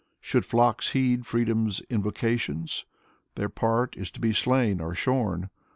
[0.19, 2.85] Should flocks heed freedom's invocations?
[3.35, 5.51] Their part is to be slain or shorn.